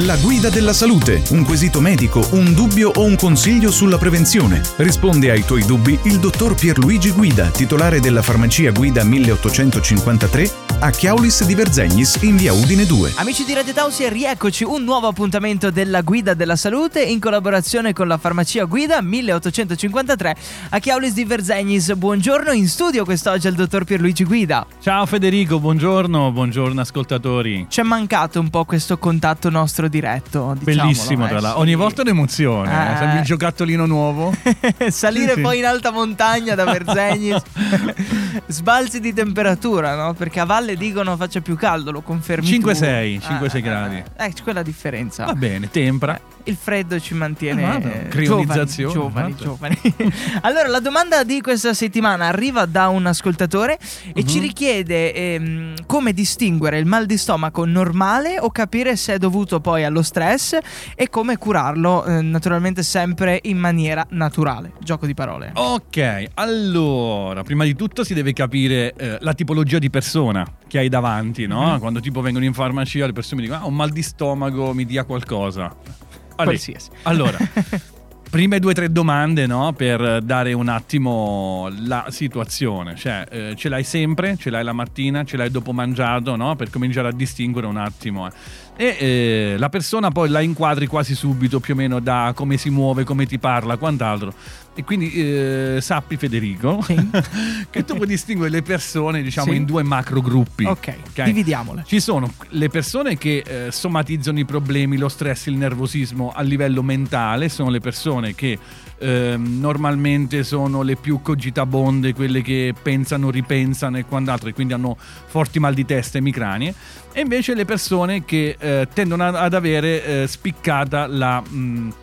[0.00, 4.60] La guida della salute, un quesito medico, un dubbio o un consiglio sulla prevenzione.
[4.76, 11.46] Risponde ai tuoi dubbi il dottor Pierluigi Guida, titolare della farmacia Guida 1853 a Chiaulis
[11.46, 13.12] di Verzegnis in via Udine 2.
[13.16, 18.06] Amici di Radio Tausia, rieccoci un nuovo appuntamento della Guida della Salute in collaborazione con
[18.06, 20.36] la farmacia Guida 1853
[20.68, 21.94] a Chiaulis di Verzegnis.
[21.94, 24.66] Buongiorno in studio quest'oggi al dottor Pierluigi Guida.
[24.82, 27.64] Ciao Federico, buongiorno, buongiorno ascoltatori.
[27.70, 30.54] Ci è mancato un po' questo contatto nostro diretto.
[30.60, 31.60] Bellissimo, eh, tra l'altro.
[31.60, 31.66] sì.
[31.66, 32.70] Ogni volta un'emozione.
[32.70, 32.92] Eh.
[32.92, 32.96] Eh.
[32.96, 34.34] Sembra il giocattolino nuovo.
[34.88, 37.42] Salire Sì, poi in alta montagna da Verzegnis,
[38.46, 40.14] sbalzi di temperatura, no?
[40.14, 43.26] Perché a valle dicono faccia più caldo, lo confermi 5-6, tu.
[43.44, 44.02] 5-6 gradi.
[44.16, 45.24] Eh, c'è quella differenza.
[45.24, 46.18] Va bene, tempra.
[46.48, 50.12] Il freddo ci mantiene Ah, eh, Crionizzazione, giovani, giovani, giovani.
[50.42, 53.78] allora, la domanda di questa settimana arriva da un ascoltatore
[54.14, 54.26] e Mhm.
[54.28, 59.58] ci richiede ehm, come distinguere il mal di stomaco normale o capire se è dovuto
[59.60, 60.58] poi allo stress
[60.94, 64.72] e come curarlo, eh, naturalmente sempre in maniera naturale.
[64.80, 65.50] Gioco di parole.
[65.54, 70.88] Ok, allora, prima di tutto si deve capire eh, la tipologia di persona che hai
[70.88, 71.72] davanti, no?
[71.72, 71.78] Mhm.
[71.78, 74.72] Quando tipo vengono in farmacia le persone mi dicono, ah, ho un mal di stomaco,
[74.74, 75.64] mi dia qualcosa.
[75.66, 76.90] Allora, Qualsiasi.
[77.04, 77.38] Allora,
[78.28, 79.72] prime due o tre domande, no?
[79.72, 82.94] Per dare un attimo la situazione.
[82.96, 86.54] Cioè, eh, ce l'hai sempre, ce l'hai la mattina, ce l'hai dopo mangiato, no?
[86.56, 88.26] Per cominciare a distinguere un attimo.
[88.26, 88.30] eh.
[88.78, 92.68] E eh, la persona poi la inquadri quasi subito, più o meno da come si
[92.68, 94.34] muove, come ti parla, quant'altro.
[94.74, 96.94] E quindi eh, sappi, Federico, Sì.
[97.70, 99.56] che tu puoi distinguere le persone, diciamo, Sì.
[99.56, 100.64] in due macro gruppi.
[100.66, 101.84] Ok, dividiamole.
[101.86, 106.82] Ci sono le persone che eh, somatizzano i problemi, lo stress, il nervosismo a livello
[106.82, 108.58] mentale, sono le persone che
[108.98, 114.96] ehm, normalmente sono le più cogitabonde, quelle che pensano, ripensano e quant'altro, e quindi hanno
[114.98, 116.74] forti mal di testa e micranie,
[117.12, 121.40] e invece le persone che eh, tendono ad avere eh, spiccata la...
[121.40, 121.94] mh,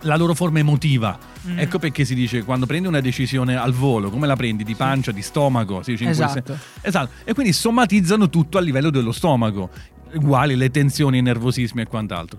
[0.00, 1.18] la loro forma emotiva.
[1.48, 1.58] Mm.
[1.58, 4.62] Ecco perché si dice quando prendi una decisione al volo, come la prendi?
[4.62, 5.80] Di pancia, di stomaco?
[5.82, 6.58] Quel Esatto.
[6.80, 7.10] Esatto.
[7.24, 9.70] E quindi somatizzano tutto a livello dello stomaco,
[10.14, 12.38] uguali le tensioni, i nervosismi e quant'altro.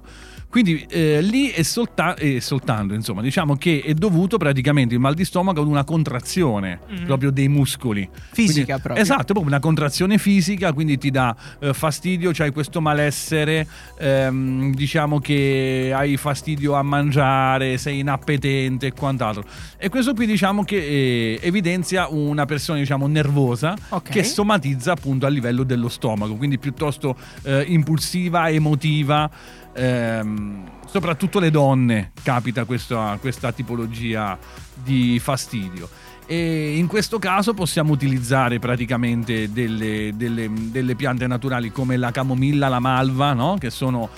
[0.50, 5.14] Quindi eh, lì è, solta- è soltanto, insomma, diciamo che è dovuto praticamente il mal
[5.14, 7.04] di stomaco ad una contrazione Mm.
[7.06, 8.08] proprio dei muscoli.
[8.32, 9.04] Fisica Quindi- proprio.
[9.04, 13.68] Esatto, proprio una contrazione fisica, quindi ti dà eh, fastidio, c'hai questo malessere,
[14.00, 19.44] ehm, diciamo che hai fastidio a mangiare, sei inappetente e quant'altro.
[19.78, 24.10] E questo qui diciamo che eh, evidenzia una persona diciamo nervosa Ok.
[24.12, 29.30] che somatizza appunto a livello dello stomaco, quindi piuttosto eh, impulsiva, emotiva.
[29.74, 34.38] ehm, soprattutto le donne capita questa, questa tipologia
[34.74, 35.88] di fastidio.
[36.26, 42.68] E in questo caso possiamo utilizzare praticamente delle, delle- delle piante naturali come la camomilla,
[42.70, 43.56] la malva, no?
[43.60, 44.10] che sono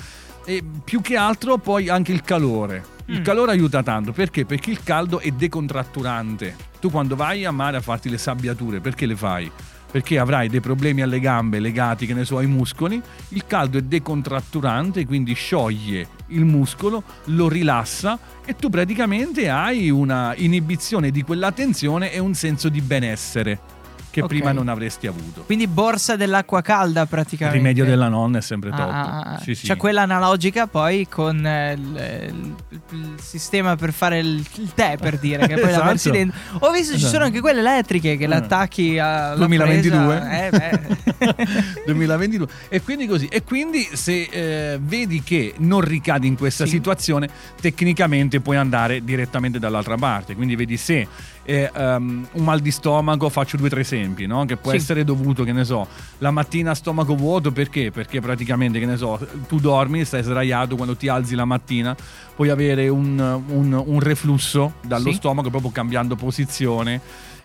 [0.45, 2.83] e più che altro poi anche il calore.
[3.07, 3.23] Il Mm.
[3.23, 4.45] calore aiuta tanto perché?
[4.45, 6.55] Perché il caldo è decontratturante.
[6.79, 9.51] Tu quando vai a mare a farti le sabbiature, perché le fai?
[9.91, 13.01] Perché avrai dei problemi alle gambe legati, che ne so, ai muscoli.
[13.29, 20.33] Il caldo è decontratturante, quindi scioglie il muscolo, lo rilassa e tu praticamente hai una
[20.35, 23.77] inibizione di quella tensione e un senso di benessere
[24.11, 24.27] che Ok.
[24.27, 25.41] prima non avresti avuto.
[25.43, 27.57] Quindi borsa dell'acqua calda Il praticamente.
[27.57, 28.79] rimedio della nonna è sempre top.
[28.79, 29.39] Ah, ah, ah.
[29.39, 29.67] Sì, sì.
[29.67, 32.55] C'è quella analogica poi con eh, il, il-
[32.91, 35.85] il sistema per fare il, il tè, per dire, che poi la Esatto.
[35.85, 36.37] versi dentro.
[36.59, 37.13] Ho visto ci Esatto.
[37.13, 38.27] sono anche quelle elettriche che Eh.
[38.27, 40.17] l'attacchi alla 2022.
[40.17, 40.45] presa.
[40.45, 40.97] Eh, beh.
[41.85, 46.71] 2022 e quindi così e quindi se eh, vedi che non ricadi in questa Sì.
[46.71, 51.07] situazione tecnicamente puoi andare direttamente dall'altra parte quindi vedi se
[51.43, 54.45] eh, um, un mal di stomaco faccio due o tre esempi no?
[54.45, 54.77] che può Sì.
[54.77, 55.87] essere dovuto che ne so
[56.19, 60.75] la mattina a stomaco vuoto perché perché praticamente che ne so tu dormi stai sdraiato
[60.75, 61.95] quando ti alzi la mattina
[62.35, 65.15] puoi avere un, un- un reflusso dallo Sì.
[65.17, 67.01] stomaco proprio cambiando posizione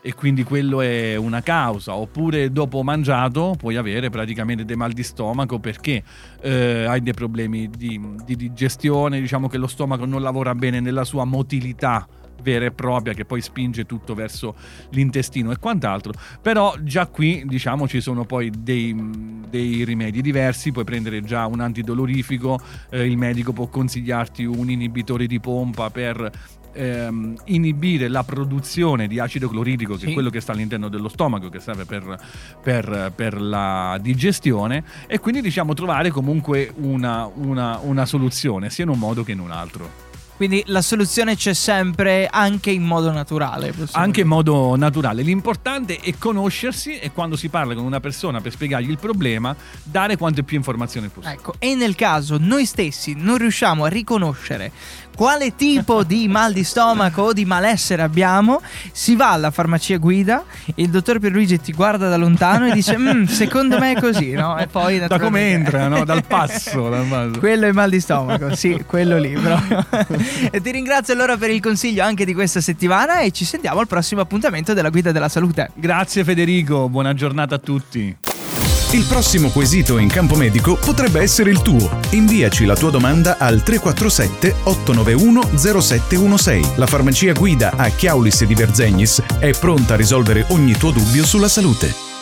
[0.06, 1.94] e quindi quello è una causa.
[1.96, 6.02] Oppure dopo mangiato puoi avere praticamente dei mal di stomaco perché
[6.42, 11.04] eh, hai dei problemi di, di digestione, diciamo che lo stomaco non lavora bene nella
[11.04, 12.06] sua motilità
[12.42, 14.54] vera e propria che poi spinge tutto verso
[14.90, 18.94] l'intestino e quant'altro però già qui diciamo ci sono poi dei,
[19.48, 22.60] dei rimedi diversi puoi prendere già un antidolorifico
[22.90, 26.30] eh, il medico può consigliarti un inibitore di pompa per
[26.72, 30.10] ehm, inibire la produzione di acido cloridrico, che Sì.
[30.10, 32.18] è quello che sta all'interno dello stomaco, che serve per,
[32.60, 38.90] per- per la digestione, e quindi diciamo trovare comunque una, una- una soluzione, sia in
[38.90, 40.12] un modo che in un altro.
[40.36, 43.72] Quindi la soluzione c'è sempre anche in modo naturale.
[43.92, 45.22] Anche in modo naturale.
[45.22, 50.16] L'importante è conoscersi e quando si parla con una persona per spiegargli il problema, dare
[50.16, 51.34] quante più informazioni possibile.
[51.40, 54.72] Ecco, e nel caso noi stessi non riusciamo a riconoscere
[55.14, 58.60] quale tipo di mal di stomaco o di malessere abbiamo,
[58.90, 60.44] si va alla farmacia guida,
[60.74, 64.58] il dottor Pierluigi ti guarda da lontano e dice "Mm, secondo me è così, no?
[64.58, 65.18] E poi Da come
[65.52, 66.04] naturalmente- entra, no?
[66.04, 66.88] Dal passo.
[66.90, 67.38] dal passo.
[67.38, 69.86] Quello è il mal di stomaco, sì, quello lì proprio.
[70.50, 73.86] e ti ringrazio allora per il consiglio anche di questa settimana e ci sentiamo al
[73.86, 75.70] prossimo appuntamento della guida della salute.
[75.74, 78.16] Grazie Federico, buona giornata a tutti.
[78.94, 81.98] Il prossimo quesito in campo medico potrebbe essere il tuo.
[82.10, 86.74] Inviaci la tua domanda al 347 891 0716.
[86.76, 91.48] La farmacia guida a Chiaulis di Verzegnis è pronta a risolvere ogni tuo dubbio sulla
[91.48, 92.13] salute.